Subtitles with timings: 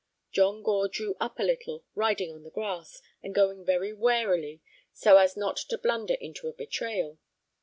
[0.31, 4.59] John Gore drew up a little, riding on the grass, and going very warily,
[4.91, 7.19] so as not to blunder into a betrayal.